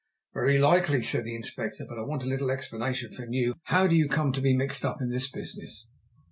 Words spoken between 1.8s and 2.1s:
"but I